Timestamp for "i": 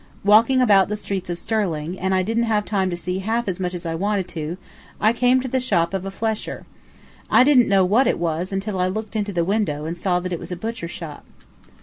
2.15-2.23, 3.85-3.93, 4.99-5.13, 7.29-7.43, 8.79-8.87